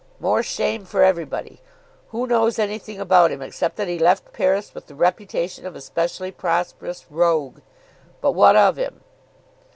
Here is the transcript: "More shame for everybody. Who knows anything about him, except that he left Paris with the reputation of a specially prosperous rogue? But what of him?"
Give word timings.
"More 0.19 0.41
shame 0.41 0.83
for 0.83 1.03
everybody. 1.03 1.61
Who 2.09 2.25
knows 2.25 2.57
anything 2.57 2.99
about 2.99 3.29
him, 3.31 3.43
except 3.43 3.75
that 3.75 3.87
he 3.87 3.99
left 3.99 4.33
Paris 4.33 4.73
with 4.73 4.87
the 4.87 4.95
reputation 4.95 5.63
of 5.63 5.75
a 5.75 5.81
specially 5.81 6.31
prosperous 6.31 7.05
rogue? 7.11 7.59
But 8.19 8.31
what 8.31 8.55
of 8.55 8.77
him?" 8.77 9.01